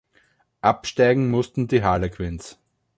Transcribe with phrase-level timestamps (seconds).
[0.61, 2.57] Absteigen mussten die Harlequins.